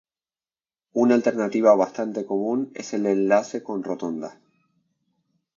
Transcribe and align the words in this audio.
Una 0.93 1.13
alternativa 1.13 1.75
bastante 1.75 2.25
común 2.25 2.71
es 2.73 2.95
el 2.95 3.05
enlace 3.05 3.61
con 3.61 3.83
rotonda. 3.83 4.41